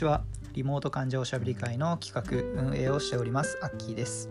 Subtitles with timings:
[0.00, 0.22] ちは。
[0.54, 2.12] リモート患者おしゃべり会の企
[2.56, 4.30] 画運営をしておりますアッキーです。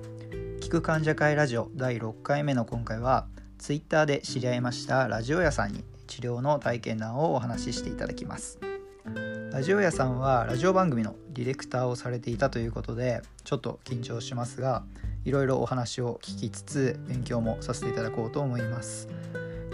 [0.61, 3.27] 聞く患者会ラジオ第6回目の今回は
[3.59, 8.59] ツイッターで知り合いましたラジオ屋さんに治療の体験談をお話ししていただきます。
[9.51, 14.83] ラジオ屋さんはラジオ番組のディレクターをされていたということでちょっと緊張しますが
[15.23, 19.07] いろいろお話を聞きつつ勉強もさせていただこうと思います。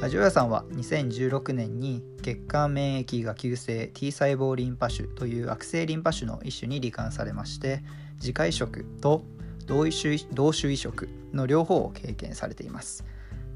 [0.06, 7.82] ラジオ屋さんは2016年に血管免疫が急性 T 細胞リンパ腫という悪性リンパ腫の一種に罹患されまして
[8.18, 9.24] 自家移植と
[9.66, 13.04] 同種同種移植の両方を経験されています。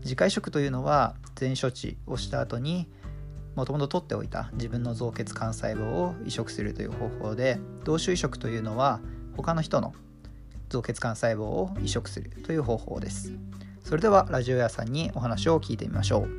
[0.02, 2.90] 自家移植というのは全処置をした後に
[3.56, 9.02] もともと取っておいた自分の造血幹細胞を移植するという方法で同種移植というのは
[9.38, 9.94] 他の人の
[10.70, 13.34] 造血幹細胞を移植するという方法です。
[13.90, 16.30] それではラジオ屋さんにお話を聞いてみましょう。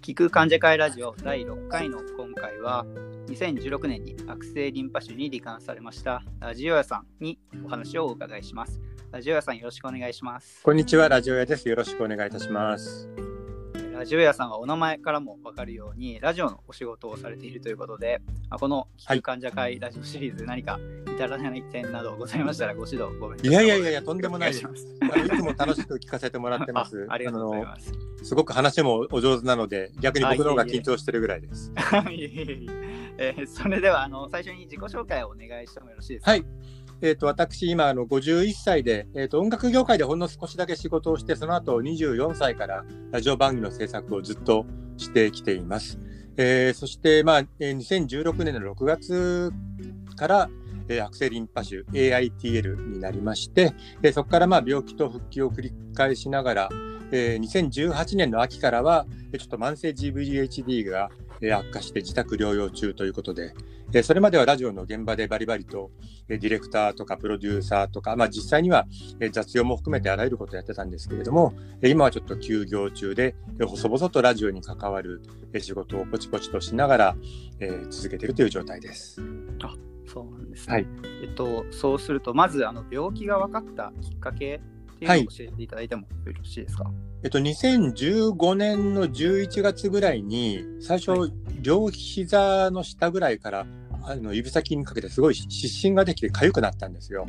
[0.00, 2.86] 聞く患者会ラジオ第6回の今回は
[3.32, 8.80] 2016年に悪性リンパ腫に罹患されましたラジオ屋さんにお話をお伺いします。
[9.10, 10.62] ラジオ屋さんよろしくお願いします。
[10.62, 11.68] こんにちは、ラジオ屋です。
[11.68, 13.08] よろしくお願いいたします。
[14.02, 23.48] ラジオ屋さんはお名前からも分かるようにラジオのお仕事をされているということで、この聞く患者会ラジオシリーズ何か至らない点などございましたらご指導ごめんなさい。
[23.48, 24.64] いやいやいやいやとんでもないです。
[24.64, 27.06] いつも楽しく聞かせてもらってます。
[27.10, 27.92] ありがとうございます。
[28.24, 31.70] すごく話もお上手なので逆に僕の方が緊張してるぐらいです。
[32.10, 32.66] いえいえい
[33.18, 36.32] ええー、それではあの最初に自己紹介をお願いしてもよろしいですか？
[36.32, 36.44] はい。
[37.04, 44.64] えーと、私、今あの51歳で、えーと、音楽業界でほんの少しだけ仕事をして、その後24歳からラジオ番組の制作をずっと
[44.96, 45.98] してきています。
[46.36, 49.52] えー、そして、まあ、2016年の6月
[50.14, 50.50] から、
[50.88, 53.74] えー、悪性リンパ腫 AITL になりまして、
[54.04, 56.68] えー、そこからまあ病気と復帰を繰り返しながら、
[57.10, 61.10] えー、2018年の秋からは、ちょっと慢性 GVHD が
[61.50, 63.54] 悪化して自宅療養中ということで、
[64.02, 65.90] それまではラジオの現場でバリバリと
[66.28, 68.86] ディレクターとかプロデューサーとか、まあ、実際には
[69.32, 75.22] 雑用も含めてあらゆることをやってたんですけれども、今はちょっと休業中で、細々とラジオに関わる
[75.58, 77.16] 仕事をポチポチとしながら、
[77.60, 79.20] えー、続けているという状態です。
[79.62, 79.74] あ
[80.06, 80.74] そうなんですね。
[80.74, 80.86] はい、
[81.22, 84.60] えっと、そうすると、まずあの病気が分かったきっかけ
[84.94, 93.66] っていうのを教えていただいてもよろしいですか、はい、えっと、2015年の11月ぐらいに、最初、はい、両膝の下ぐらいから
[94.04, 97.26] あの指先にかけてすごい湿疹ができて痒くなったんですよ。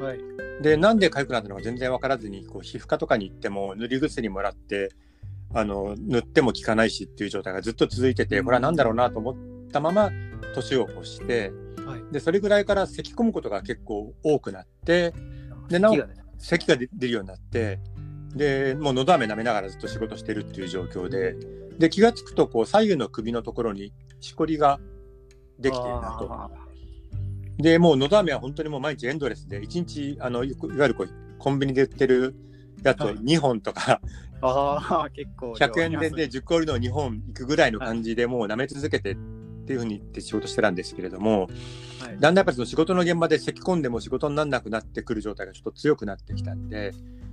[0.00, 4.90] はい、で、なんで痒くなったのか全然分からずに、こう皮膚科とかに行っても塗り薬もらって、
[5.54, 9.36] あの塗っても効かないしっていう状態がずっと続いてて、これは何だろうなと思っ
[9.72, 10.10] たまま
[10.54, 11.52] 年を越して、
[11.86, 15.14] はい、でそれぐらいから咳き込むことが結構多くなって
[15.68, 15.96] でなお
[16.38, 17.78] 咳が出るようになって、
[18.34, 21.36] で、もうのど飴舐めながらずっと仕事してるっていう状況で、
[21.78, 24.80] で、気がつくと、こう、左右の首のところにしこりが
[25.58, 26.50] できているなと。
[27.58, 32.34] で、もうのど飴は本当にもう毎日エンドレスで、1日、あの、いわゆるこう、コンビニで売ってる
[32.82, 34.00] やつを2本とか、
[34.40, 35.52] ああ、結構。
[35.52, 39.16] 100円でで10個売るのを2本いくぐらいの感じでもう舐め続けてっ
[39.66, 41.48] ていうふうに言って仕事してたんですけれども、
[42.00, 46.92] はい、だんだんやっぱりその仕事の現場で咳き込んでも仕事にならなくなってくる状態がちょっと強くなってきたんで、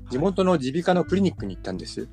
[0.10, 2.08] 地元の耳鼻科のクリニックに行ったんです。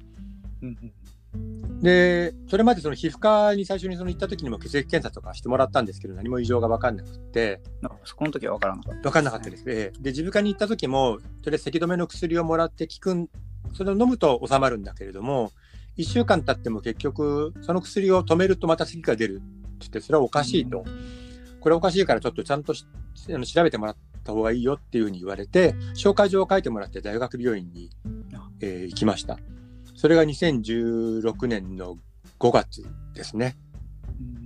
[1.81, 7.61] で、それまでその皮膚科に最初にその行った時にも血液検査とかしてもらったんですけど、何も異常が分かんなくて。
[8.05, 9.01] そこの時は分からなかった。
[9.03, 9.65] 分かんなかったです。
[9.65, 13.29] で、耳鼻科に行った時も、それ咳止めの薬をもらって効くん、
[13.75, 15.53] それを飲むと収まるんだけれども、
[15.97, 20.85] 1週間経っても結局、その薬を止めるとまた咳が出るってって、それはおかしいと。
[21.61, 22.85] これおかしいからちょっとちゃんと調
[23.63, 27.91] べてもらった方がいいよっていうふうに言われて、紹介状を書いてもらって大学病院に、
[28.61, 29.39] えー、行きました。
[29.99, 31.99] それが2016年の
[32.39, 33.57] 5月ですね。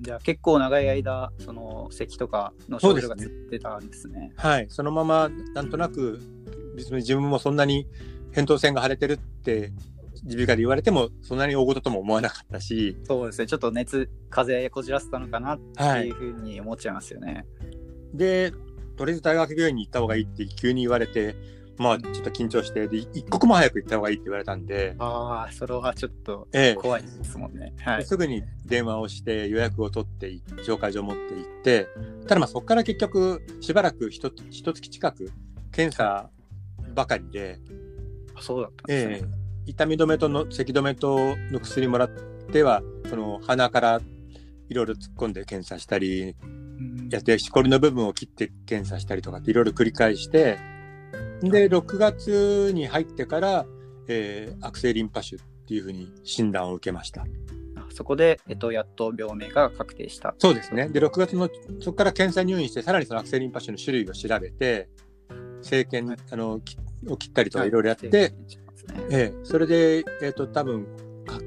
[0.00, 3.16] じゃあ結構長い間、その咳とかの症状が
[3.50, 4.14] 出たんですね。
[4.14, 4.32] すね。
[4.34, 6.22] はい、そのままなんとなく、
[6.75, 7.87] 別に自分もそんなに
[8.32, 9.75] 扁桃腺が腫れてるって
[10.25, 12.96] 耳鼻科で言われてもそんなに大事とも思わなかったし。
[13.05, 13.46] そうですね。
[13.46, 17.44] ちょっと熱風邪こじらせたのかなっていうふうに思っちゃいますよね、はい、
[18.14, 18.52] で
[18.96, 21.37] とりあえず大学病院に行った方がいいって急に言われて
[21.78, 30.30] まあちょっと緊張してで一刻も早く行った方がいいって言われたんでああそれはちょっと怖いですもんね、ええ、はい、すぐに電話をして予約を取って
[30.64, 31.88] 紹介状を持って行って
[32.26, 35.32] ただまあそこから結局しばらくひと月近く
[35.70, 36.30] 検査
[36.94, 37.58] ばかりで
[38.40, 42.10] そうだったんですね、え痛み止めとの咳止めとの薬もらっ
[42.50, 44.00] てはその鼻から
[44.72, 47.08] いろいろ突っ込んで検査したり、うん。
[47.10, 50.58] やって、しこりの部分を切って検査したりとかっていろいろ繰り返して、
[51.50, 53.66] で、6月に入ってから、
[54.08, 57.22] えー悪性リンパ腫っていうふうに診断を受けました。
[57.76, 60.34] あそこで、えっと、やっと病名が確定した。
[60.38, 60.88] そうですね。
[60.88, 61.48] で、6月の、
[61.80, 64.88] そこから検査入院して、さらにその悪性リンパ腫の種類を調べて、
[65.62, 66.76] 生検、はいあの、き
[67.08, 68.34] を切ったりとかいろいろやって、はい
[69.10, 70.84] ええそれで、えっ、と、多分
[71.26, 71.38] か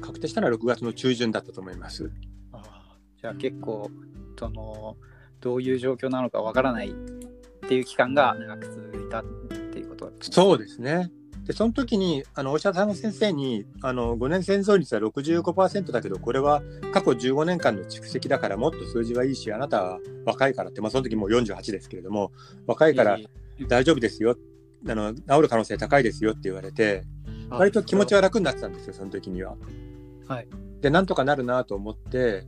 [0.00, 2.10] 確定したのは6月の中旬だったと思います。
[2.52, 3.90] あーじゃあ結構
[4.38, 4.96] その
[5.40, 6.92] どういう状況なのかわからないっ
[7.68, 9.24] ていう期間が長く続いたっ
[9.72, 11.10] ていうことそうですね。
[11.48, 16.62] で、その時に、あの、お医者さんの先生に、あの、5年生存率は65%だけど、これは
[16.92, 22.32] 過去15年間の蓄積だから、もっと数字はいいし、あなたは若いからって、まあ、その時もう48ですけれども、
[22.66, 23.18] 若いから
[23.66, 24.36] 大丈夫ですよ。
[24.86, 29.56] あの、治る可能性高いですよって言われて、え割と気持ちはは楽になってたんですよ、その時には。
[30.26, 30.48] はい。
[30.82, 32.44] で、なんとかなるなと思って、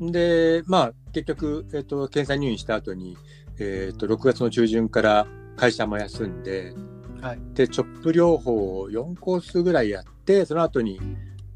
[0.00, 3.18] で、まあ、結局、えっ、と、検査入院した後に、
[3.58, 5.26] えっ、と、6月の中旬から
[5.60, 6.72] 会社も休んで、
[7.20, 7.38] はい。
[7.52, 10.98] で、チョップ療法を4コースぐらいやって、その後に、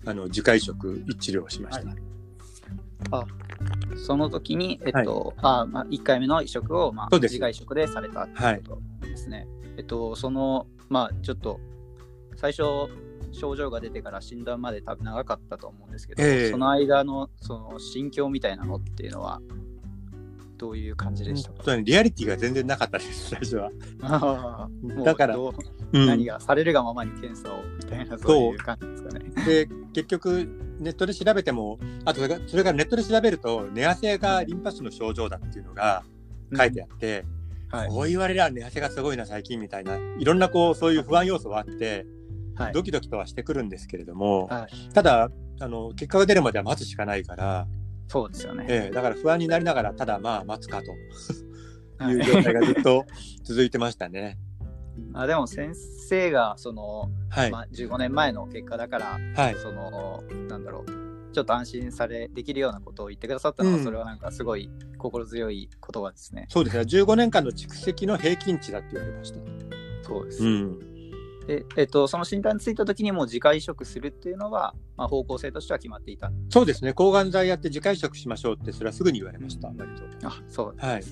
[0.04, 3.16] あの、自家移植治療をしました。
[3.16, 3.96] はい。
[3.96, 9.48] その時に、えっと、あまあ、1回目の移植を、まあ、自家移植でされたっていうことですね。
[9.78, 11.58] えっと、その、まあ、ちょっと、
[12.36, 12.62] 最初、
[13.32, 16.50] 症状が出てから診断まで多分長かったと思うんですけど、ええ。
[16.50, 19.40] その間のその心境みたいなのっていうのは、
[20.64, 23.70] どういう感じでしたか、本当にリアリティが全然なかったです、 最初は。
[25.04, 25.52] だからどう
[25.92, 29.44] うん何がされるがままに検査をみたいな、そういう感じですかね。
[29.44, 30.48] で、結局、
[30.80, 36.02] ネットで調べても、あとそれから、それからネットで調べると、寝汗がリンパ腫の症状だっていうのが
[36.56, 37.26] 書いてあって、
[37.68, 37.88] はい。
[37.90, 42.06] こう言われりゃ寝汗がすごいな、最近みたいな、いろんなこう、そういう不安要素はあって、
[42.54, 42.72] はい。
[42.72, 45.30] ドキドキとはしてくるんですけれども、はい、ただ、
[45.60, 47.66] あの、結果が出るまでは待つしかないから、
[48.08, 48.66] そうですよね。
[48.68, 50.92] ええだから不安になりながら、ただまあ待つかと
[51.98, 53.04] はいいう状態がずっと
[53.42, 54.38] 続いてましたね。
[55.12, 57.50] あでも先生がその、はい。
[57.50, 59.56] まあ、15年前の結果だから、はい。
[59.56, 66.46] そのなんだろうちょっと安心されできるようなことを言ってくださったのは、うんそれはなんかすごい心強い言葉ですね。
[66.48, 66.82] そうですね。
[66.84, 69.40] 15年間の蓄積の平均値だって言われました。
[70.02, 70.44] そうです。
[70.44, 70.93] うん。
[71.46, 76.32] で、えっと、その診断についた時にもう自家移植するっていうのは、まあ、方向性としては決まっていた。
[76.48, 76.92] そうですね。
[76.92, 79.68] 抗がん剤やって自家移植しましょうって、それはすぐに言われました。
[79.68, 80.26] 割と。
[80.26, 81.04] あそうはい。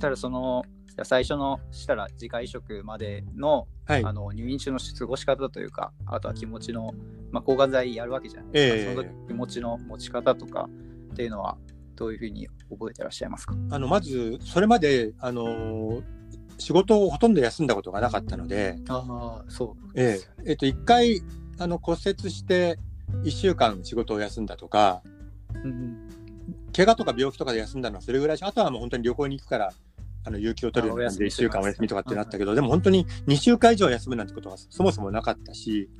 [0.00, 0.64] ただその
[1.04, 4.04] 最初のしたら自家移植までの,、はい。
[4.04, 6.92] あの入院中の過ごし方というかあとは気持ちの、
[7.30, 10.68] まあ、抗がん剤やるわけじゃないですか、ええその時気持ちの持ち方とか
[11.12, 11.56] っていうのは
[11.94, 13.54] どういうふうに覚えてらっしゃいますか？
[13.70, 16.02] あの、まず、それまで、あのー
[16.62, 21.22] 仕事をほとんど休んだことがなかったので、ああそうえええっと、一回、
[21.58, 22.78] あの、骨折して、
[23.24, 25.02] 一週間仕事を休んだとか、
[25.64, 26.08] うん
[26.74, 29.72] 怪我とか病気とかで休んだのはそれぐらいし、あとはもう本当に旅行に行くから、
[30.24, 35.90] あの、有給を取るような感じであお休み一週間お休みとかってなったけど、でも本当に2週間以上休むなんてことはそもそもなかったし、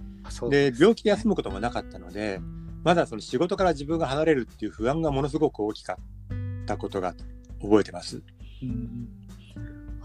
[0.49, 2.41] で、病気で休むこともなかったので、
[2.85, 5.99] まだその仕事から自分が離れるっていう不安がものすごく大きか
[6.33, 7.15] ったことが
[7.61, 8.23] 覚えてます。
[8.63, 9.22] うんあ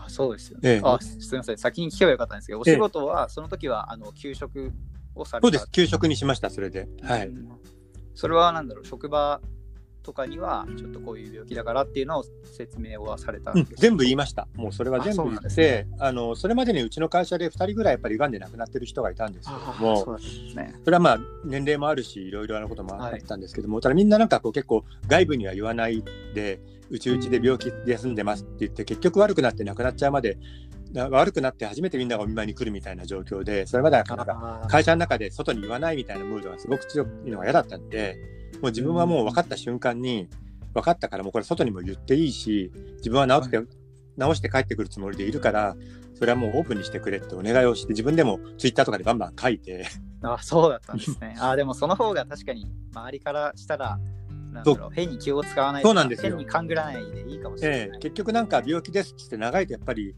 [0.10, 4.72] そうですよね、ええあすみません先に聞けばよかったんですけどお仕事はその時はあの休職
[5.16, 5.72] をされたそうです。
[5.72, 6.88] 給食にしました、それで。
[7.02, 7.28] はい。
[7.28, 7.50] うん
[8.20, 9.40] それはなんだろう職場
[10.08, 14.48] とかにはちょっとこういう病気だからっていうのを説明はされたんうん全部言いました。
[14.56, 20.74] もうそれは全部言って、なんですねあの、それまでにうちの会社で2人ぐらいやっぱり癌で亡くなってる人がいたんですけどあも、そうですね。
[20.86, 26.02] それはまあ年齢もあるし、いろいろなこともあったんですけども、ただみんななんかこう結構外部には言わない
[26.34, 30.38] で、うちうちで病気で休んでますって言って、結局悪くなって亡くなっちゃうまで、
[30.94, 38.18] な悪くなって初めてみんながお見舞いに来るみたいな状況で、それまでは会社の中で外に言わないみたいなムードがすごく強いのが嫌だったんで、
[38.62, 40.28] もう自分はもう分かった瞬間に、
[40.74, 43.60] 分かったからもうこれ外にも言っていいし、自分は治って、
[44.20, 45.76] 治して帰ってくるつもりでいるから、
[46.16, 49.86] それはもうオープンにしてくれってお願いをして、自分でもツイッターとかでバンバン書いて、
[50.22, 51.36] あそうだったんですね。
[51.40, 54.00] あでもその方が確かに周りからしたら、
[54.94, 57.80] 変に気を使わないそうなんですよ変に勘ぐらないでいいかもしれない。
[57.80, 60.16] ええ結局なんか病気ですって長いとやっぱり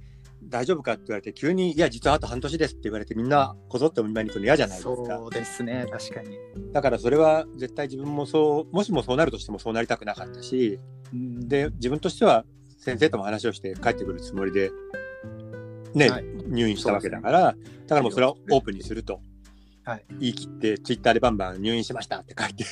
[0.50, 4.96] 大丈夫かって言われて、急に、いや、実はあと半年ですって言われて、みんなこぞってお見舞いに来るの嫌じゃないですか。
[4.96, 6.38] そうですね、確かに。
[6.74, 10.79] だからそれは絶対自分もそう、もしもそうなるとしてもそうなりたくなかったし、
[11.13, 12.46] うんで、自分としては
[12.77, 14.72] 先生とも話をして帰ってくるつもりで、
[15.94, 17.53] ね、はい入院したわけだから、だ
[17.89, 19.22] からもうそれはオープンにすると。
[19.89, 22.65] はい言い切って、ツイッターでバンバン入院しましたって書いて、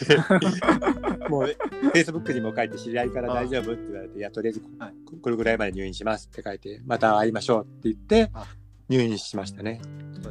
[1.29, 8.45] もう、フェイスブックにも書いて、知り合いから大丈夫って言われて、いや、とりあえずはいここれぐらいまで入院しますって書いて、また会いましょうって言ってあ、
[8.89, 9.81] 入院しましたね。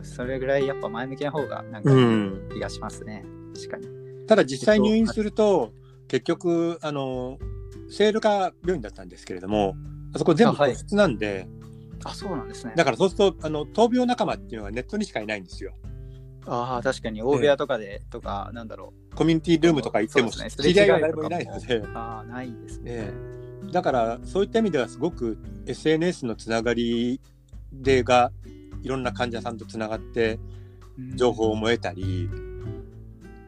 [0.02, 2.48] それぐらいやっぱ前向きな方がなんかうん。
[2.52, 3.24] 気がしますね。
[3.54, 3.86] 確かに。
[4.26, 5.72] ただ実際入院すると、
[6.08, 7.38] 結局あの
[7.88, 9.74] セール科病院だったんですけれども
[10.14, 11.48] あそこ全部個室なんで、
[12.04, 15.74] あそうなんですねだからそうするとあの闘病仲間っていうのはネットにしかいないんですよ。
[16.46, 17.22] ああ確かに。
[17.22, 20.64] 大部屋とかで、とかなんだろコミュニティルームとか行ってもそうですね。
[20.64, 23.12] 知り合いは誰もいないのでう、ああないですね、え
[23.72, 27.20] だからそういった意味ではすごく SNS のつながり
[27.72, 28.30] でが
[28.82, 30.38] いろんな患者さんとつながって
[30.98, 31.16] うん。
[31.16, 32.30] 情報をも得たり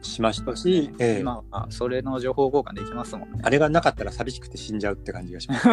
[0.01, 1.19] しましたし、ええ。
[1.19, 3.39] 今はそれの情報交換できますもんね。
[3.43, 5.67] あれがなかったら寂しくて死んじゃうって感じがします。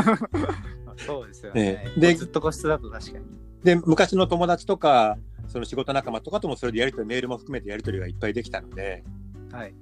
[1.06, 1.84] そうですよね。
[1.86, 2.00] ええ。
[2.00, 3.24] でずっと個室だと確かに。
[3.62, 5.18] で昔の友達とか
[5.48, 9.04] その仕事仲間とかともそれでやり取りメールも含めてやり取りがいっぱいできたので
[9.52, 9.74] はい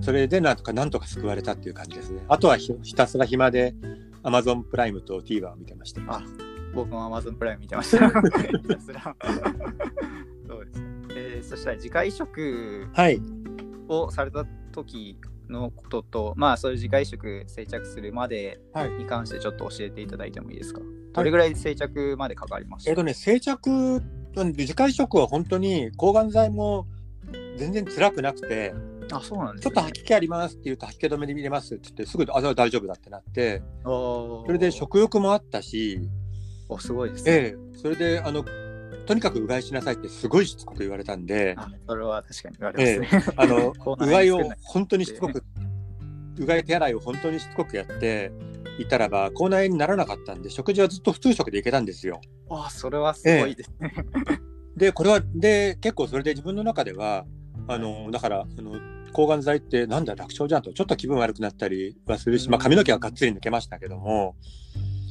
[0.00, 2.22] それでなんとかなんとか救われたっていう感じですね。
[2.28, 3.74] あとはひひたすら暇で
[4.22, 6.02] Amazon プライムと TVer を見てました。
[6.06, 6.22] あ
[6.74, 8.06] 僕も Amazon プライム見てました。
[8.08, 9.16] ひたすら
[10.46, 10.86] そうですね。
[11.16, 13.20] えーそしたら次回移植はい。
[13.88, 20.80] をされた時のことと、まあそういう次回移植定着するまではいに関してちょっと教えていただいてもいいですか？
[21.14, 24.02] どれぐらい定着までかかりました、えっとね、静着、
[24.44, 26.86] 自家移植は本当に抗がん剤も
[27.56, 28.74] 全然辛くなくて、
[29.10, 29.74] あ、そうなんですね。
[29.74, 36.00] ちょっと吐き気ありますって言うと吐き気止めで見れますって言って、すぐ、あ、大丈夫だってなって、それで食欲もあったし、
[36.68, 37.32] おすごいですね。
[37.32, 38.44] ええ、それで、あの、
[39.06, 43.32] とにかくうがいしなさいってすごいしつこく言われたんで、あそれは確かに言われますね。
[43.36, 45.42] あの、 口うがいを本当にしつこく、
[46.38, 48.30] うがい手洗いを本当にしつこくやって
[48.78, 52.20] いたらば、口内炎にならなかったんで、食事はずっと普通食でいけたんですよ。
[52.50, 53.92] あ、それはすごいですね。
[54.76, 57.26] で、これは、で、結構それで自分の中では、
[57.66, 58.80] あの、だから、あの、
[59.12, 64.36] 抗がん剤ってなんだ楽勝じゃんと、ちょっと気分悪くなったりはするし、まあ髪の毛はがっつり抜けましたけども、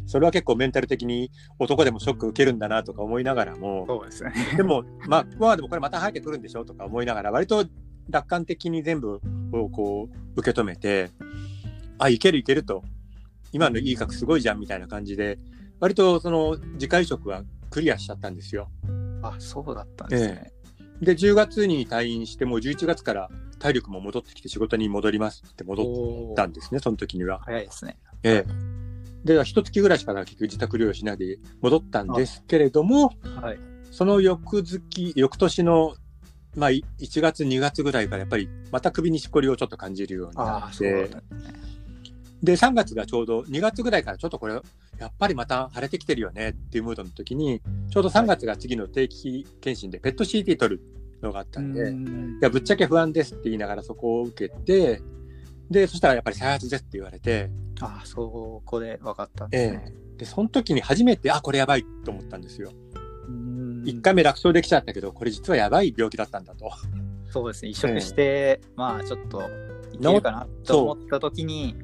[0.06, 4.32] それは結構メンタル的に男でもショック受けるんだなとか思いながらも、そうですね。
[4.56, 7.66] でも、まあ、まあでもこれまた生えてくるんでしょとか思いながら、割と
[8.10, 9.20] 楽観的に全部
[9.52, 11.12] をこう受け止めて、
[12.00, 12.84] あ、いけるいけると、
[13.52, 15.38] 今のいい角すごいじゃんみたいな感じで、
[15.80, 18.70] 割とその次回移植はクリアしちゃったんですよ。
[19.22, 20.52] あ、そうだったんですね。
[21.02, 27.40] で、10月に退院して、もう11月から体力も戻ってきて仕事に戻りますって戻ったんですね、その時には。
[27.40, 27.98] 早いですね。
[28.24, 28.78] ええ。
[29.24, 33.60] で、一月ぐらいしか結局自宅療養しないで戻ったんですけれども、はい。
[33.92, 35.96] その翌月、翌年の、
[36.56, 41.10] まあ、い1月、2月ぐらいからやっぱりまた首にしこりをちょっと感じるようにあなあ、ってね。
[42.44, 50.82] で、3月がちょうど、2月ぐらいからちょっとこれ、やっぱりまた腫れてきてるよねっていうムードの時に、ちょうど3月が次の定期検診でペット CT 取る
[51.22, 55.02] のがあったんで、いうんや、ぶっちゃけ不安ですって言いながらそこを受けて、
[55.70, 57.50] で、そしたらやっぱり再発ですって言われて、
[57.82, 59.94] あそこで分かったんですね。
[60.18, 62.72] で、その時に初めて、あ、これやばいと思ったんですよ。
[63.28, 66.72] うん1回目楽勝できちゃったけど、これ実はやばい病気だったんだと。
[67.30, 67.70] そうですね。
[67.70, 69.42] 移植して、まあちょっと
[69.94, 71.76] いけるかなと思った時に、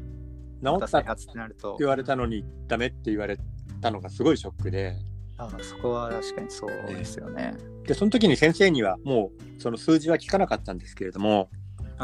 [0.63, 3.38] 治ったってなると、言われたのにダメって言われ
[3.82, 4.96] たのがすごいショックで、
[5.38, 7.55] あそこは確かにそうですよね。
[7.86, 11.48] で、その時に先生にはもうその数字は聞かなかったんですけれども、はい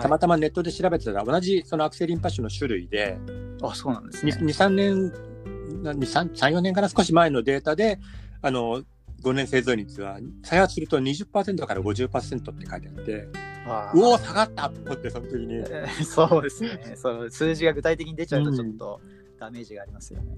[0.02, 3.18] たまたまネットで調べてたら同じそのアクセリンパ種の種類で、
[3.62, 4.54] あ、そうなんです2、ね。
[4.54, 5.12] 3年、
[5.84, 8.00] な2 3、3 4年から少し前のデータで、
[8.42, 8.84] あの、
[9.24, 13.28] 5年生存率は再発すると20%から50%って書いてあって、
[13.66, 15.56] うおー下がったと思って、その時に。
[15.56, 16.94] え ーそうですね。
[16.96, 19.02] その数字が具体的に出ちゃうとちょっと
[19.40, 20.36] ダメージがありますよね。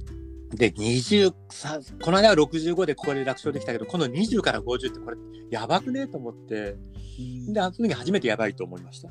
[0.54, 5.18] で、20さ、この間は65でここで楽勝できたけど、この20から50ってこれ、
[5.50, 6.76] やばくねと思って、
[7.48, 9.10] で、あの時初めてやばいと思いました。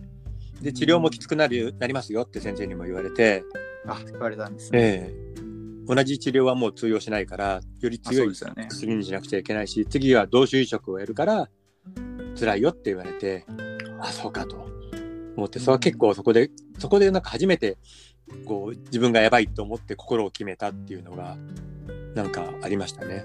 [0.61, 3.43] で、治療もきつくなる、なりますよって先生にも言われて、
[3.87, 4.79] あ、言われたんですね。
[4.79, 5.41] ええ
[5.87, 11.51] 同じ治療はもう通用しないから、よりあ強いそうですよね薬にしなくちゃいけないし、次は同種移植をやるから、
[12.39, 13.45] 辛いよって言われて、
[14.01, 14.57] あ、そうかと
[15.37, 17.79] 思って、それは結構そこで、そこでなんか初めて、
[18.45, 21.37] こう、自分がやばいと思って心を決めたっていうのが、
[22.15, 23.25] なんかありましたね。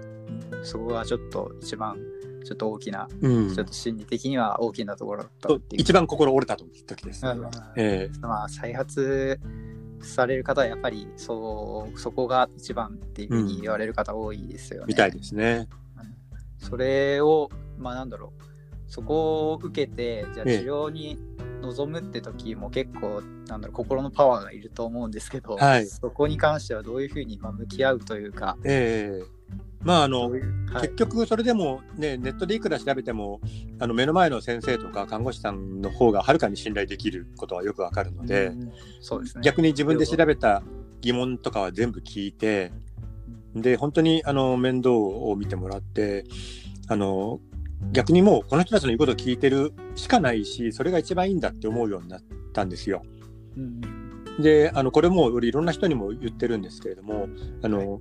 [0.64, 1.98] そこがちょっと一番
[2.46, 5.82] ちょっと大きな、うんちょっと心理的には大きなところだったとっていう。
[5.82, 7.26] 一番心折れた時です。
[7.26, 9.40] うんえまあ再発
[10.02, 14.86] される方はやっぱりそうそこが一番っていうふうに言われる方多いですよね。
[14.90, 15.68] えみたいですね。
[16.60, 18.44] それをまあなんだろう
[18.88, 20.56] そこを受けてじゃあ治え。
[20.56, 21.18] え療に
[21.62, 25.88] 臨むって時も結構なんだろう心のパワーがいると思うんですけど、はい。
[25.88, 29.36] そこに関してはどういうふうにまあ向き合うというか、ええ。
[29.82, 30.42] まああのはい。
[30.82, 33.42] 結局それでもねネットでいくら調べても
[33.80, 39.42] あの目の前の先生とか看護師さんの方がはるかに信頼できることはよくわかるので、うんそうですね。
[39.44, 40.64] 逆に自分で調べた
[41.02, 42.72] 疑問とかは全部聞いて
[43.56, 46.26] で本当にあの面倒を見てもらって
[46.88, 47.40] あの
[47.92, 52.22] 逆にもうこの人たちの言うことを聞いてるしかないしそれが一番いいんだって思うようになっ
[52.54, 53.04] たんですよ。
[53.58, 53.82] うん
[54.40, 57.28] で、あの、これも俺いろんな人にも言ってるんですけれども、
[57.62, 58.00] あの、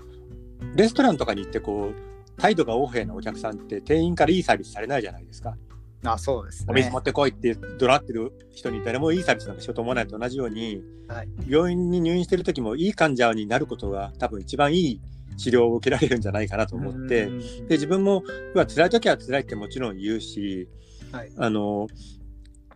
[0.75, 5.57] レストランとかに行ってこう、態度が横柄なお客さんって店員からいいサービスされないじゃないですか。
[6.05, 6.67] あ、そうですね。
[6.71, 11.29] お水持ってこいって怒鳴ってる人に誰もいいサービスなんかしようと思わないと同じように、はい。
[11.49, 15.01] 病院に入院してる時もいい患者になることが多分一番いい
[15.37, 18.23] 治療を受けられるんじゃないかなと思って、うんで、自分も、
[18.55, 20.69] 辛い時は辛いってもちろん言うし、
[21.13, 21.33] はい。
[21.37, 21.89] あの、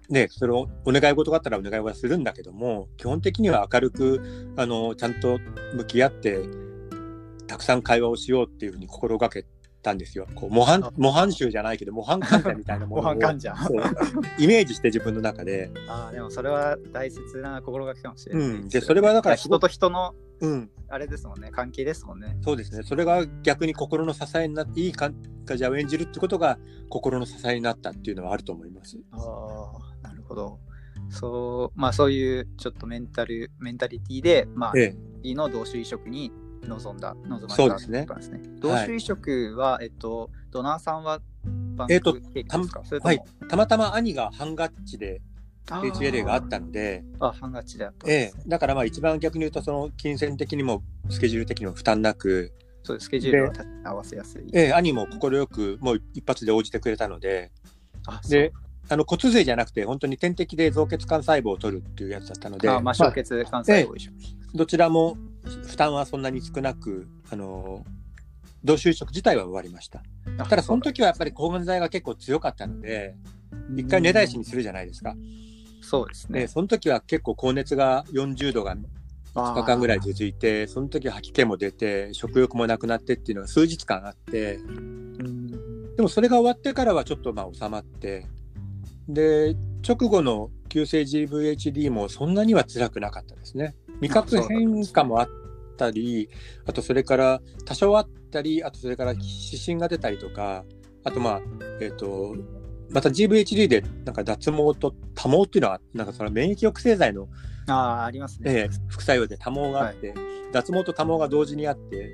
[0.08, 5.38] ね、それをお願い事があったらお願い事はするんだけども、基本的には明るく、あの、ちゃんと
[5.74, 6.40] 向き合って、
[7.46, 9.44] たくさん会話をしようっていうふうに心がけ
[9.88, 10.26] たんですよ。
[10.34, 13.54] こう模範あ、模範集じゃないけど、模範患者みたいなも模のを範患者。
[14.38, 15.70] イメージして自分の中で。
[15.88, 22.36] ああ、でもそれは大切な心がけかもしれないすね、うんでそれはだから人と人の、うん、あれですもんね、関係ですもんね。
[22.42, 22.82] そうですね。
[22.82, 25.14] それが逆に心の支えになって、いい患
[25.48, 26.58] 者を演じるってことが
[26.90, 28.98] 心の支えになったっていうのはあると思います。
[29.12, 29.16] あ
[30.02, 30.60] あ、なるほど。
[31.10, 36.30] そう、まあそういうちょっとメンタル、メンタリティで、まあ、ええ、いいの同種移植に
[36.62, 38.06] 臨んだ、臨まれたそうですね。
[38.06, 38.40] ね。
[38.60, 41.20] 同種移植は、えっと、ドナーさんは
[41.88, 43.22] えっと経験ですか、それとも、はい。
[43.48, 45.20] たまたま兄がハンガッチで
[45.66, 53.52] HLA があったので、あ、半勝ちであったんえですね、え、だからまあ一番逆に言うと、その金銭的にもスケジュール的にも負担なく、そうです、スケジュールを
[53.84, 54.48] 合わせやすい。
[54.52, 57.52] ええ、兄も快くもう一発で応じてくれたので、
[58.06, 58.52] あ、で、
[58.90, 64.16] あの骨髄じゃなくて、本当に点滴で増血幹細胞を取るっていうやつだったので、あ、まあ、小血幹細胞を一緒に。
[64.54, 65.16] どちらも
[65.66, 67.84] 負担はそんなに少なく、あの、
[68.64, 70.02] 同種移植自体は終わりました。
[70.38, 73.14] あただその時はやっぱり抗がん剤が結構強かったので、
[73.76, 75.14] 一回根絶やしにするじゃないですか。
[75.82, 76.40] そうですね。
[76.40, 78.76] で、その時は結構高熱が40度が
[79.34, 85.48] 2日間ぐらい続いて、その時吐き気も出て、食欲もなくなってっていうのが数日間あって、うん
[85.98, 88.24] でもそれが終わってからはちょっとまあ収まって、
[89.08, 93.74] で、直後の急性 GVHD もそんなには辛くなかったですね。
[94.00, 95.28] 味覚変化もあっ
[95.76, 96.28] たり、
[96.66, 100.64] あとそれから多少あったり、あとそれから湿疹が出たりとか、
[101.04, 101.40] あとまあ、
[101.80, 102.36] えっ、と、
[102.90, 107.28] また GVHD でなんか脱毛と多毛っていうのは、なんかその免疫抑制剤の、
[107.66, 108.52] ああ、ありますね。
[108.52, 110.14] えー副作用で多毛があって、
[110.52, 112.10] 脱毛と多毛が同時にあって、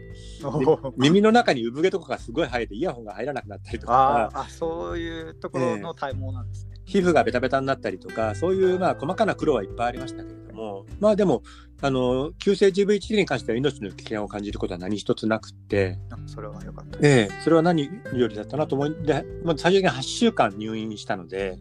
[0.97, 6.74] 耳の中に産毛とかがすごい生えてイヤホンが入らなくなったりとか、あ、そういうところの体毛なんですね。
[6.85, 11.43] 皮膚がベタベタになったりとか、そういうまあ細かな苦労はいっぱいありましたけれども、まあでも、
[11.81, 17.07] あの、急性 GVHD に関しては命の危険を感じることは何一つなくって、あそれは良かったです。
[17.07, 21.59] ええそれは何よりだったなと思い、で、まあ、最終的に8週間入院したので、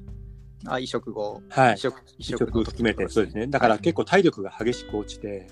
[0.66, 1.42] あ、移植後。
[1.50, 1.78] はい移。
[1.78, 3.48] 植、移移植を決めて、そうですね。
[3.48, 5.48] だだから結構体力が激しく落ちて、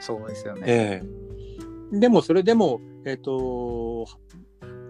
[0.00, 0.62] そうですよね。
[0.66, 1.24] ええ
[1.92, 3.93] でもそれでも、えっ、と、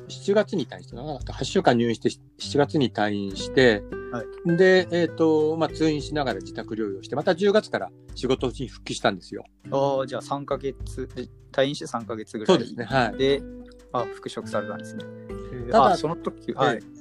[0.08, 9.44] 7月に退院して、8週間入院して、7月に退院して、はで、えっ、と、まあ、通院しながら自宅療養して、また10月から仕事に復帰したんですよ。
[9.70, 12.84] ああ、じゃあ3ヶ月、え退院して3ヶ月ぐらいそうですね。
[12.84, 13.18] はい。
[13.18, 13.42] で、
[13.92, 15.04] あ、復職されたんですね。
[15.70, 16.93] ただあ、その時、はいえ。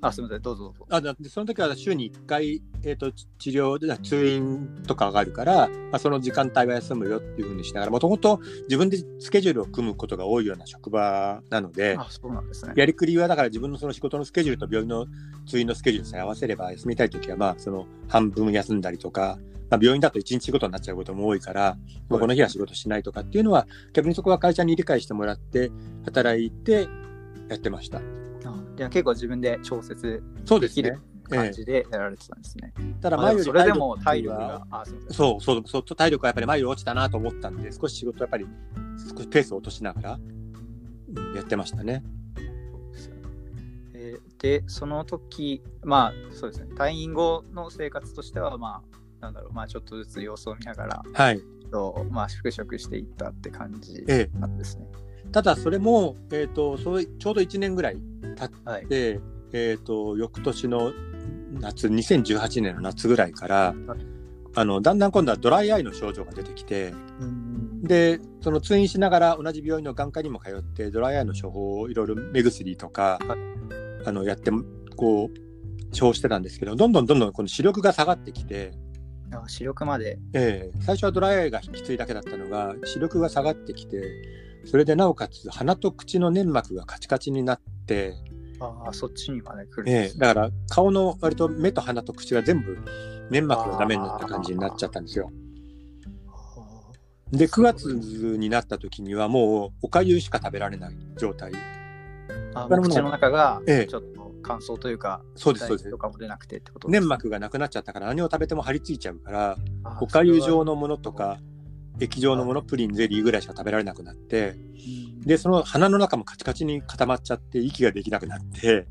[0.00, 0.86] あ、すみません、どうぞどうぞ。
[0.90, 12.72] あでその時は週に1回、えー、とち治療で通院とかがあるから、まあ、その時間帯は休むよっていうふうにしながらもともと自分でスケジュールを組むことが多いような職場なのであ、そうなんですね。
[12.76, 15.06] やりくりはだから自分のその仕事のスケジュールと病院の
[15.46, 19.38] 通院のスケジュールさえ合わせれば休みたい時はまあその半分休んだりとか、
[19.70, 21.76] まあ、病院だと1日仕事になっちゃうことも多いから、
[22.08, 25.70] もうこの日は仕事しないとかっていうのは逆にそこは会社に理解してもらって
[26.04, 26.88] 働いて
[27.48, 27.98] やってました。
[27.98, 28.02] あ
[28.76, 30.22] じゃあ結構自分で調節
[30.60, 31.00] できる。
[31.30, 32.72] 感じでやられてたんですね。
[33.02, 34.84] ただまあでも前よりそれでも体力はが。
[35.10, 38.46] そうそうそう、体力がやっぱり前より落ちたなと思ったんで、少し仕事やっぱり
[39.14, 42.02] 少しペースを落としながら、うんやってましたね。
[44.38, 48.82] でその時、まあ、そうですね、退院後の生活としては、ま
[49.20, 51.42] あ、なんだろう、まあ、ちょっとずつ様子を見ながら、はい。
[51.72, 54.86] とまあ、復職していったって感じえなんですね。
[54.92, 54.96] え、
[55.32, 57.96] ただそれも、えっ、と、それちょうど1年ぐらい
[58.36, 58.86] 経っはい。
[58.86, 59.20] て、
[59.52, 60.92] えっ、と、翌年の
[61.60, 63.98] 夏、2018年の夏ぐらいからはい、
[64.54, 67.82] あの、だんだん今度はドライアイの症状が出てきて、うん。
[67.82, 73.38] で、その通院しながら同じ病院の眼科にも通って、ドライアイの処方をいろいろ目薬とか、はい。
[74.06, 74.50] あの、やって、
[74.96, 78.72] こう、処方してたんですけど、どんどんどんどんこの視力が下がってきて、
[79.30, 80.78] あ視力まで、ええ。
[80.80, 84.02] 最初はドライアイがきついだけだったのが、視力が下がってきて、
[84.68, 88.14] それでなおかつ鼻と口の粘膜がカチカチになって、
[88.60, 90.26] ああ、そっちにまで来るんええですね。
[90.26, 92.76] だから顔の割と目と鼻と口が全部
[93.30, 95.32] 粘膜がダメになった感じになっちゃったんですよ。
[96.26, 97.84] あで、9月
[98.38, 101.52] になった時にはもうおかゆしか食べられない状態。
[102.52, 105.96] あ口の中がええちょっと乾燥というか、そうです、そうですと。
[105.96, 111.38] かも出なくてって粘膜がなくなっちゃったから何を食べても張り付いちゃうから、あおかゆ状のものとか、
[112.00, 115.20] 液状のもの、プリン、ゼリーぐらいしか食べられなくなって、うん。
[115.22, 118.86] で、その鼻の中もカチカチに固まっちゃって、息ができなくなって、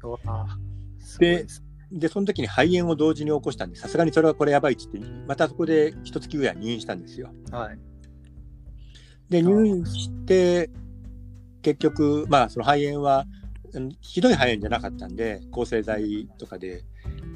[1.19, 7.33] ですで、その時に肺炎を同時に起こしたんで、さすがにそれはこれやばいっつって、またそこで一月ぐらい入院したんですよ。
[7.51, 7.79] はい。
[9.29, 10.69] で、入院して、
[11.61, 13.25] 結局、まあ、その肺炎は、
[13.73, 16.83] うんひどい肺炎じゃなかったんで、抗生剤とかで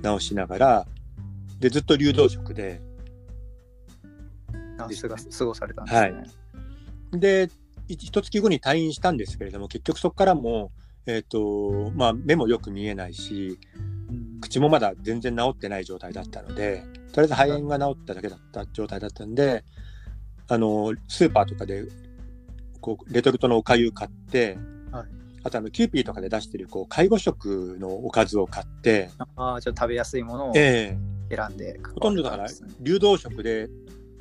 [0.03, 0.87] 治しながら、
[1.59, 2.81] で、ずっと流動食で、
[4.85, 6.01] あすが過ごされたんですね。
[6.01, 7.19] はい。
[7.19, 7.49] で、
[7.87, 10.71] 一一月後に退院したんですけれども、結局そこからも、
[11.05, 13.59] えっ、と、まあ、目もよく見えないし、
[14.09, 14.39] うん。
[14.41, 19.63] 口もまだ全然治ってない状態だったので、とりあえず肺炎が治っただけだった状態だったんで、
[20.47, 21.85] あの、スーパーとかで、
[22.79, 24.57] こう、レトルトのおかゆ買って、
[24.91, 25.05] はい。
[25.43, 30.97] あとあの、キューピーとかで出してる、こう、介護食のおかずを買って、ああ、ちょっと食べやすいものをえ
[31.29, 31.35] え。
[31.35, 32.47] 選んで、ほとんどだから
[32.81, 33.69] 流動食で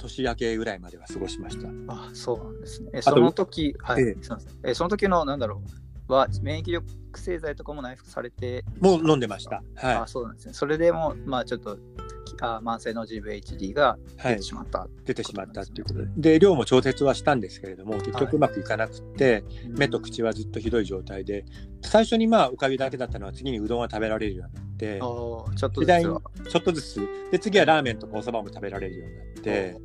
[0.01, 1.69] 年明けぐらいまでは過ごしました。
[1.89, 3.03] あそうなんですね。
[3.03, 4.17] その時、はい、
[4.65, 5.63] えその時の、なんだろ
[6.09, 9.63] う、は、免疫力製剤とかも内服されて、もう飲んでました。
[9.77, 10.55] はあそうなんですね。
[10.55, 11.79] それでも、まあちょっと、
[12.25, 14.21] きあ慢性の GVHD がい。
[14.21, 14.43] はい出て。
[14.43, 14.89] しまった。
[15.05, 16.07] 出てしまったっていうことで。
[16.17, 21.45] で、量も調節はしたんですけれども、結局うまくいかなくって、目と口はずっとひどい状態で、
[21.83, 26.51] 最初にまあ、おかゆだけだったのは、次にうどんは食べられるようになって、ちょっとずつ。
[26.51, 29.77] ちょっとずつ、で、次はラーメンとかお蕎麦も食べられるようになって、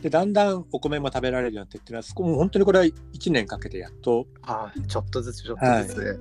[0.00, 2.94] で、だんだんお米も食べられるようになってっていうのは、そこも本当にこれは1
[3.32, 6.20] 年かけてやっと、あーちょっとずつ、ちょっとずつ。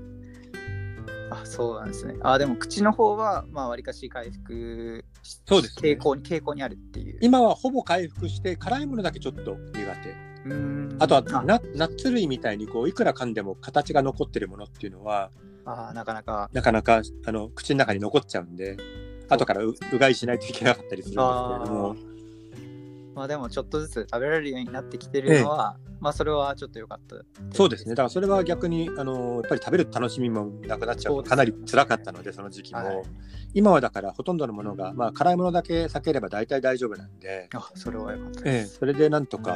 [1.31, 2.15] あそうなんですね。
[2.21, 7.19] あでも口の方は、まあ、わりかし回復しそうですね傾向に、傾向にあるっていう。
[7.21, 10.29] 今はほぼ回復して、辛いものだけちょっと苦手。
[10.45, 15.31] うーんあとはあナナッツ類みたいにこういくら噛んでも形が残ってるものっていうのは
[15.65, 16.49] あーなかなか。
[16.53, 18.77] なかなかあの口の中に残っちゃうんで
[19.27, 21.95] 後からううがいしないといけなかったりするんですけれども
[23.19, 27.17] まあでもちょっとずつ食べられるようになってきてるのは、まあそれはちょっと良かった。
[27.53, 27.91] そうですね。
[27.91, 31.21] だからそれは逆にあのやっぱり食べる楽しみもなくなっちゃう。
[31.21, 33.03] かなり辛かったのでその時期も、はい。
[33.53, 38.77] 今はだからほとんどのものが、まあ、辛いものだけ避ければ大体大丈夫なんで、あそれは良かったええ、です。
[38.77, 39.55] それでなんとか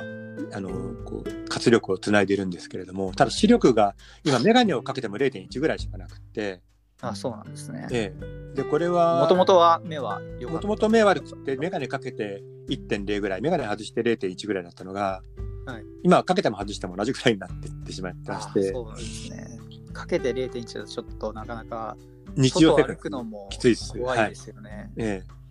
[0.51, 0.69] あの
[1.05, 3.95] こう活力をつないでいるんですけれどもただ視力が
[4.25, 6.61] 今眼鏡をかけても0.1ぐらいしかなくって、
[7.01, 7.87] あそうなんですね。
[7.91, 8.13] え
[8.53, 10.21] え、でこれはもともとは目は。
[10.49, 15.21] もともと目悪くて、眼鏡かけて1.0ぐらい、眼鏡外して0.1ぐらいだったのが、
[15.65, 19.59] はい今かけても外しても同じぐらいになってってしまってまあして、そうですね。
[19.93, 21.95] かけて0.1だとちょっとなかなか
[22.35, 24.91] 日常生活のもきついです怖いですよね。
[24.97, 25.43] ええ。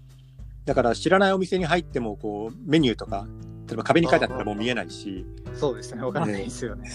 [0.65, 3.27] だから知らないお店に入っても、こう、メニューとか、
[3.67, 6.03] 例えば壁に書いてあったらもう見えないし、そうですね。
[6.03, 6.89] わからないですよね。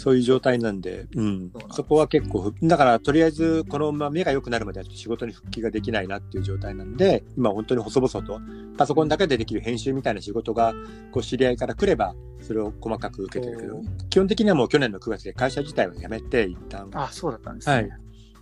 [0.00, 8.40] そういう状態なんで、うんそんそこは結構ふ、だからとりあえず、このまま目が良くなるまでは仕事に復帰ができないなっていう状態なんで、今本当に細々と、
[8.78, 10.72] パソコンだけでできる編集みたいな仕事が、
[11.12, 16.88] こう、知り合いから来れば、それを細かく受けてるけどお、基本的にはもう去年の9月で会社自体は辞めて、一旦。
[16.94, 17.74] あそうだったんですね。
[17.74, 17.90] はい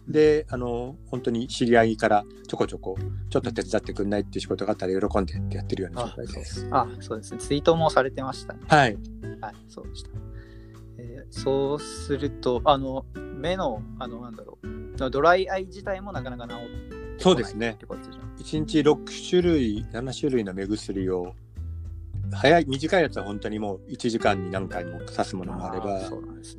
[0.09, 2.97] で、あの、本当に知り合いからちょこちょこ、
[3.29, 6.69] ちょっと手伝ってくんないっていう仕事があったら喜んでってやってるような状あそう態です。
[6.71, 7.39] あそうですね。
[7.39, 8.61] ツイートもされてましたね。
[8.69, 8.97] はい。
[9.41, 9.85] はい、そう
[11.31, 18.37] そうすると、あの、目の、あの、なんだろう、ドライアイ自体もなかなか治ってそうですねってことじゃん。
[18.37, 21.35] 1日6種類、7種類の目薬を、
[22.33, 26.09] 早い、短いやつは本当にもう1時間に何回も刺すものもあれば、ね。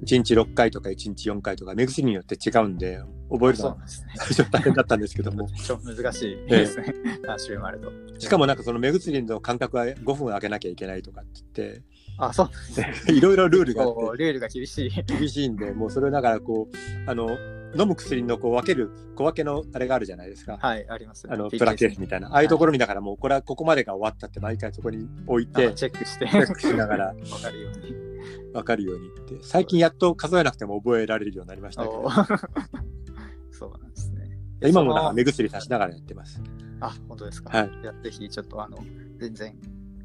[0.03, 3.81] 1日6回とか1日4回とか、目薬によって違うんで、覚えるのはね。
[4.15, 6.93] 最初大変だったんですけども、 ちょっと難しいですね。
[7.23, 7.91] 何種類もあると。
[8.19, 11.83] しかもなんかその目薬の間隔は5分空けなきゃいけないとかって
[12.19, 15.03] あ、そう言って、 いろいろルールがあってルールが厳しい。
[15.03, 17.37] 厳しいんで、もうそれをだからこう、あの、
[17.75, 20.57] 飲む薬のこう分ける、小分けのあれがあるじゃないですか。
[20.59, 22.29] はい、あります、あの、プラケースみたいな。
[22.29, 28.09] ああいうところにだからもう、これはここまでが終わったって毎回そこに置いあて、チェックして、チェックしながらわかるように。
[28.53, 29.37] 分かるようにって。
[29.41, 32.09] 最近やっと数えなくても覚えられるようになりましたけど
[33.51, 34.37] そうなんですね。
[34.67, 36.41] 今もだからその目薬さしながらやってます。
[36.79, 37.57] あ、本当ですか。
[37.57, 38.77] はいやぜひ、ちょっとあの、
[39.17, 39.55] 全然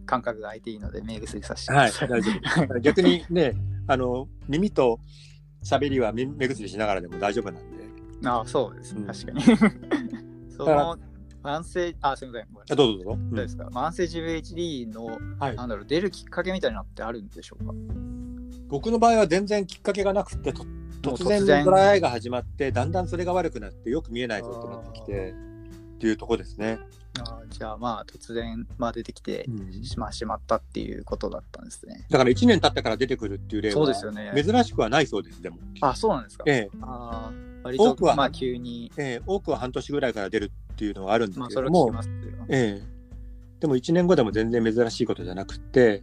[0.04, 1.92] 感覚が空いていいので、目薬させてくはい。
[1.92, 2.30] 大丈
[2.68, 2.80] 夫。
[2.80, 3.54] 逆にね、
[3.86, 5.00] あの、耳と
[5.64, 7.84] 喋りは目目薬しながらでも大丈夫なんで。
[8.26, 9.42] あそうですね、うん確かに。
[10.56, 10.96] その、
[11.42, 12.48] 慢性、あ、すみません。
[12.52, 13.18] ごめんどうぞどうぞ。
[13.30, 13.64] どうですか？
[13.66, 17.74] 慢性 GVHD の、はいなんだろう、出るきっかけみたいなのってあるんでしょうか？
[18.68, 20.52] 僕の場合は全然きっかけがなくて、
[21.02, 25.34] 突然ドライアイが始まって、だんだんそれが悪くなって、よく見えないぞってなってきて、
[25.96, 26.78] っていうとこですね。
[27.20, 29.46] あじゃあ、まあ、突然、まあ、出てきて
[29.82, 32.06] しましまったっていうことだったんですね。
[32.10, 34.32] だから1年経ってから出てくるっていう例は、そうですよね。
[34.34, 35.58] 珍しくはないそうです、でも。
[35.80, 36.44] あ、そうなんですか。
[36.46, 37.30] ええ、あ
[37.62, 42.14] 割多くはとまあ急に、えー多くは半年ぐらいから出るっていうのはあるんですまあけれども、ますよ。
[42.48, 42.94] ええ
[43.60, 46.02] でも1年後でも全然珍しいことじゃなくって、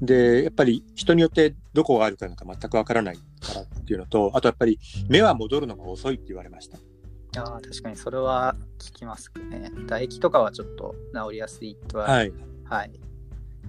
[0.00, 6.78] で、やっぱり人によってどこがあるかなんか全くわからないからっていうのと、あとやっぱり目は戻るのが遅いって言われました。
[7.36, 9.70] ああ、確かにそれは聞きますね。
[9.86, 12.10] 唾液とかはちょっと治りやすいとは。。
[12.10, 12.32] はいい。
[12.64, 12.90] はい。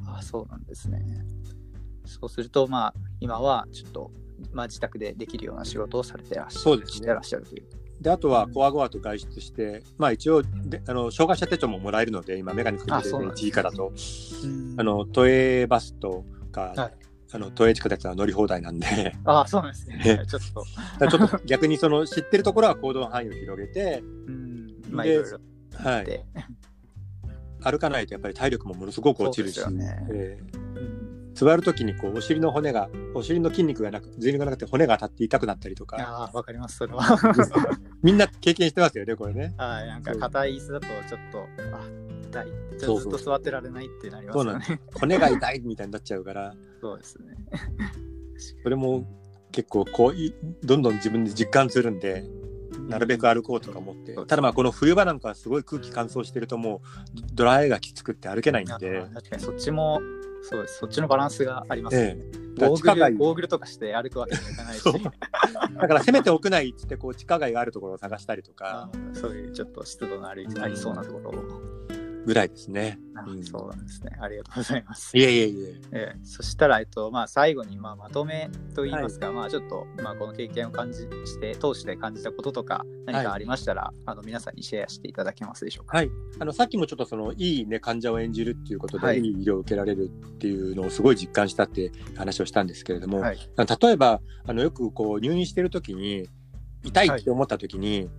[0.05, 1.01] ああ、そうなんですね。
[2.05, 4.11] そうすると、まあ、今はちょっと、
[4.53, 6.59] まあ、自宅でできるような仕事をされてらっしゃる。
[6.61, 7.67] そうですねしてらっしゃるという。
[7.99, 13.91] で、あとはコアゴアと外出して、まあ一応で、あの、障害者手帳ももらえるので、今、メガネかあけてるそうなんですね1位からと、
[14.43, 19.97] うんあの、都営バスとか、はいあの、都営地下鉄は乗り放題なんで、 ああ、そうなんですね。
[19.97, 25.39] ねちょっと、ちょっと逆にその知ってるところは行動範囲を広げて、うん、まあ、でいろいろ。
[25.73, 26.25] はい、で、
[27.61, 30.07] 歩かないとやっぱり体力もものすごく落ちるし、ね。
[30.09, 30.57] ええ。
[30.59, 30.97] うん
[31.37, 37.03] 座るときにこうお尻の骨が、お尻の筋肉がなく、頭肉がなくて骨が当たって痛くなったりとか、ああ、わかります、それは。
[38.01, 39.53] みんな経験してますよね、これね。
[39.55, 41.87] はい、なんか硬い椅子だとちょっと、あ、
[42.43, 42.99] 痛い。
[42.99, 44.81] ずっと座ってられないってなりますよね。
[44.93, 47.35] 骨が痛いみたいになっちゃうから、そうですね。
[48.63, 49.05] それも
[49.51, 52.25] 結構こうい、どんどん自分で実感するんで、
[52.87, 54.23] なるべく歩こうとか思ってそう。
[54.23, 56.79] ですただまあこの冬場なんかはすごい空気乾燥してるともう
[57.33, 59.99] ドライがきつくって歩けないんあで、確かにそっちも、
[60.43, 60.77] そうです。
[60.79, 62.17] そっちのバランスがありますね。
[62.57, 64.83] だからゴーグル、ゴーグルとかして歩くわけにはいかないし
[65.79, 71.43] だからせめて屋内っつってこう地下街があるところを探したりとかあそういうちょっと湿度のありありそうなところを。
[72.27, 72.99] ぐらいですね。
[73.15, 74.11] あうんそうなんですね。
[74.19, 75.17] ありがとうございます。
[75.17, 75.81] いえいえいえ。
[75.93, 85.97] ええそしたら、えっとまあ、最後に、まあ、まとめといいますか、まあ、ちょっと、まあ、この経験を感じして通して感じたこととか何かありましたら、あの皆さんにシェアしていただけますでしょうか？
[85.97, 96.27] はい、あのさっきもちょっとそのいい、ね、患者を演じるっていうことで、はいい、い医療を受けられるっていうのをすごい実感したって話をしたんですけれども、はい例えばあのよくこう入院してる時に
[96.83, 98.09] 痛いって思った時に、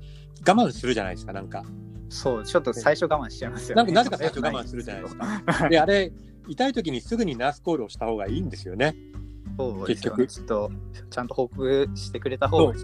[0.47, 1.65] 我慢するじゃないですかなんか
[2.09, 3.77] そう、ちょっと最初我慢しちゃいますよね。
[3.77, 5.69] なんかなぜか最初我慢するじゃないですか。
[5.69, 6.13] であれ
[6.49, 8.97] 痛い時にすぐにナースコールをした方がいいんですよね。
[9.59, 9.87] そう。
[9.87, 10.71] 結ちょっと、
[11.11, 12.75] ちゃんと報告してくれた方が、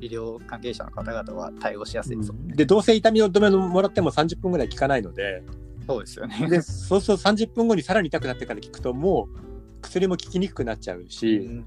[0.00, 2.56] 医療関係者の方々は対応しやすいですもんね。
[2.56, 5.42] でどうせ痛み止めをもらっても30分ぐらい効かないので
[5.86, 6.48] そうですよね。
[6.48, 11.38] でそうすると30分後にさらに痛くなってから効くともう薬も効きにくくなっちゃうし。
[11.38, 11.66] うん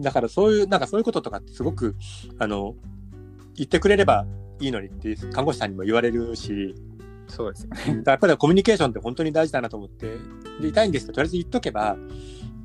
[0.00, 1.94] だからそういう、なんかそういうこととかってすごく、
[2.38, 2.74] あの、
[3.54, 4.26] 言ってくれれば
[4.64, 6.74] いいのにって看護師さんにも言われるし、
[7.28, 8.02] そうですよね。
[8.02, 10.06] だからやっぱりコミュニケーションって本当に大事だなと思って、
[10.60, 11.96] で、痛いんですととりあえず言っとけば、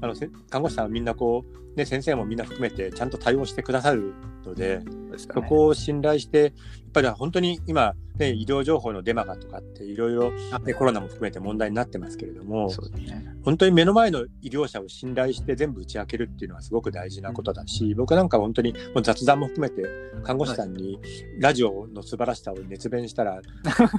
[0.01, 4.13] あの、せ看護師さんはみんなこう、ね、先生もみんな含めてちゃんと対応してくださる
[4.45, 5.41] ので、そうですよね。
[5.41, 6.51] そこを信頼して、やっ
[6.93, 10.31] ぱり本当に今、ね、医療情報のデマがとかっていろいろ、
[10.65, 13.25] ね、コロナも含めて問題になってますけれども、ね。
[13.43, 19.87] 本当に目の前の医療者を信頼して全部打ち明けるっていうのはすごく大事なことだし、僕なんかは本当にもう雑談も含めて
[20.23, 20.99] 看護師さんに
[21.39, 23.39] ラジオの素晴らしさを熱弁したら、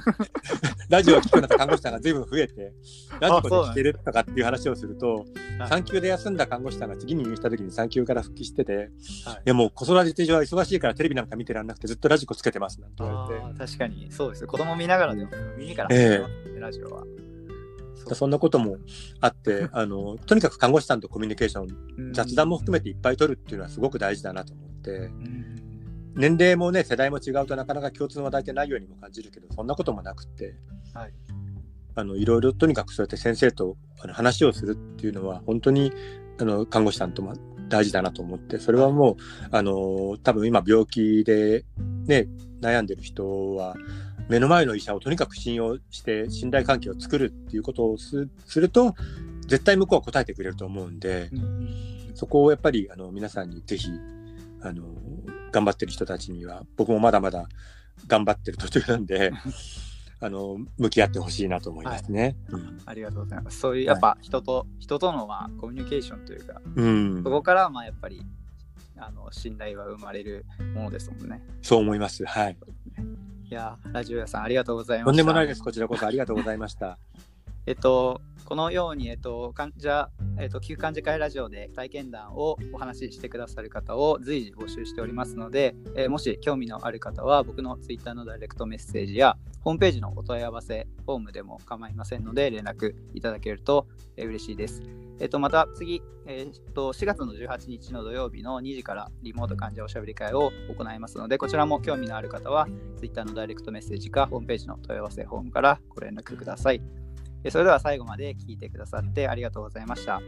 [0.89, 2.73] ラジオを聞くようになった看護師さんが随分増えて、
[3.19, 5.25] ラジコで聞けるとかっていう話をすると、
[5.67, 8.85] 産休で休んだ看護師さんが次に入院した時に産休から復帰してて、はい。
[8.85, 8.89] い
[9.45, 13.59] やもう子育て上は忙しいからテレビなんか見てらんなくてずっとラジコつけてますなんて言われて。
[13.59, 14.47] 確かに、そうです。
[14.47, 15.99] 子供見ながらでも耳からええ。
[15.99, 17.03] 入ってますねラジオは。
[18.15, 18.77] そんなことも
[19.19, 22.13] あって、 あの、とにかく看護師さんとコミュニケーション、うん。
[22.13, 25.51] 雑談も含めていっぱい取るっていうのはすごく大事だなと思って、うん。
[26.15, 30.55] 年齢もね、世代も違うとなかなか共通の話題ってないようにも感じるけど、そんなこともなくって、
[30.93, 31.13] はい。
[31.95, 35.91] あの、いろいろとにかくそうやって先生とあの話をするっていうのは、本当に、
[36.39, 37.33] あの、看護師さんとも
[37.71, 39.15] 大事だなと思って、それはもう、
[39.51, 41.65] あの、多分今病気で
[42.05, 42.27] ね、
[42.61, 43.75] 悩んでる人は、
[44.29, 48.93] 目の前の医者をとにかく信用して信頼関係を作るっていうことをすすると、
[49.47, 53.89] 絶対向こうは答えてくれると思うんで、うんそこをやっぱりあの皆さんにぜひ
[54.61, 54.83] あの
[55.51, 57.47] 頑張ってる人たちには僕もまだまだ
[58.07, 59.31] 頑張ってる途中なんで
[60.23, 62.35] あの向き合ってほしいなと思いますね。
[62.85, 63.59] ありがとうございます。
[63.59, 68.21] そういう、やっぱ人と、人とのまあコミュニケーションというか、うん、そこからまあやっぱり、
[68.97, 71.41] あの信頼は生まれるものですもんね。
[71.63, 72.23] そう思います。
[72.23, 72.57] はい。
[73.49, 75.05] いやー、ラジオ屋さんありがとうございました。
[75.07, 75.63] とんでもないです。
[75.63, 76.99] こちらこそありがとうございました。
[77.71, 94.83] えっと、このように、えっと、患者、えっと、旧患者会ラジオで体験談をお話ししてくださる方を随時募集しておりますので、えーもし興味のある方は、僕の Twitter のダイレクトメッセージや、ホームページのお問い合わせフォームでも構いませんので、連絡いただけると、えー嬉しいです。
[95.21, 106.81] えっと、また次、えっと、4月の18日の土曜日の2時からリモート患者おしゃべり会を行いますので、こちらも興味のある方は、Twitter のダイレクトメッセージか、ホームページの問い合わせフォームからご連絡ください。
[107.49, 110.21] それでは最後まで聞いてくださってありがとうございました。